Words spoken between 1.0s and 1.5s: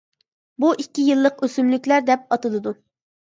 يىللىق